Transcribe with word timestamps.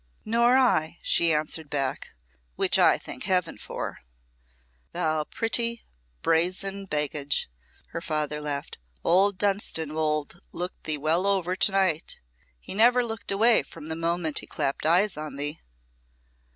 "Nor 0.25 0.57
I," 0.57 0.97
she 1.03 1.31
answered 1.31 1.69
back, 1.69 2.13
"which 2.55 2.79
I 2.79 2.97
thank 2.97 3.25
Heaven 3.25 3.59
for." 3.59 3.99
"Thou 4.93 5.25
pretty, 5.25 5.85
brazen 6.23 6.85
baggage," 6.87 7.47
her 7.89 8.01
father 8.01 8.41
laughed. 8.41 8.79
"Old 9.03 9.37
Dunstanwolde 9.37 10.39
looked 10.51 10.85
thee 10.85 10.97
well 10.97 11.27
over 11.27 11.55
to 11.55 11.71
night. 11.71 12.19
He 12.59 12.73
never 12.73 13.05
looked 13.05 13.31
away 13.31 13.61
from 13.61 13.85
the 13.89 13.95
moment 13.95 14.39
he 14.39 14.47
clapped 14.47 14.87
eyes 14.87 15.17
on 15.17 15.35
thee." 15.35 15.59